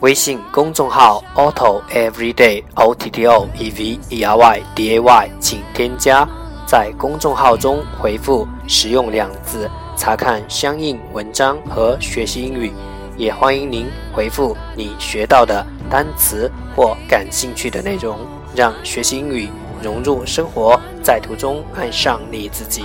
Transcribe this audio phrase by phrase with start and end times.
[0.00, 6.26] 微信公众号 Otto Everyday O T T O E V E R Y D A Y，请添加，
[6.66, 12.72] 在公众号中回复“实用”两字，查看相应文章和学习英语。
[13.18, 18.18] 也欢迎您回复你学到的单词或感兴趣的内容，
[18.56, 19.50] 让学习英语
[19.82, 22.84] 融入生活，在途中爱上你自己。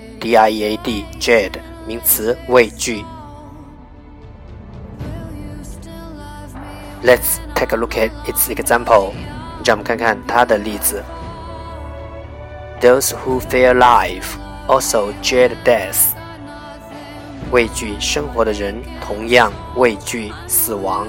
[0.20, 3.04] D I E A D jade 名词畏惧。
[7.02, 9.12] Let's take a look at its example。
[9.66, 11.02] 让我们看看它的例子。
[12.80, 14.36] Those who fear life
[14.68, 16.12] also dread death。
[17.50, 21.08] 畏惧生活的人同样畏惧死亡。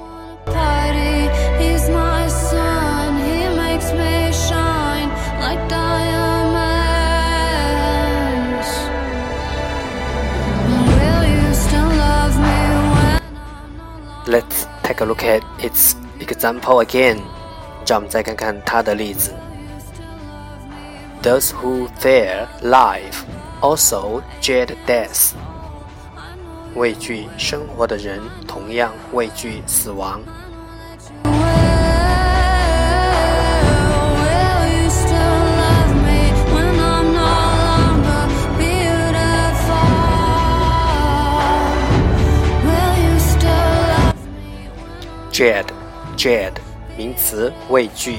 [15.00, 17.18] take a look at its example again.
[17.86, 19.32] 让我们再看看它的例子。
[21.22, 23.24] Those who fear life
[23.60, 25.32] also dread death.
[26.74, 30.20] 畏惧生活的人同样畏惧死亡。
[45.31, 46.51] Dread，dread，
[46.97, 48.17] 名词，畏惧。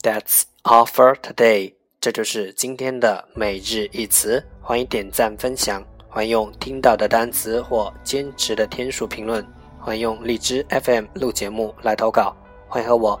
[0.00, 1.74] That's all for today。
[2.00, 4.44] 这就是今天的每日一词。
[4.60, 9.44] 欢迎点赞分享，欢迎用听到的单词或坚持的天数评论，
[9.80, 12.36] 欢迎用荔枝 FM 录节目来投稿，
[12.68, 13.20] 欢迎和我。